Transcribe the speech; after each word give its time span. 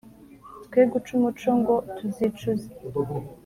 Twe 0.65 0.81
guca 0.91 1.09
umuco 1.17 1.49
ngo 1.59 1.75
tuzicuze 1.95 2.67